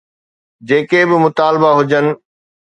جيڪي 0.67 1.01
به 1.09 1.17
مطالبا 1.25 1.69
هجن. 1.77 2.05